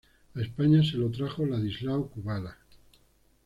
[0.33, 2.57] A España se lo trajo Ladislao Kubala.